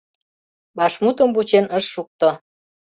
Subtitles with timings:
[0.77, 2.29] Вашмутым вучен ыш шукто.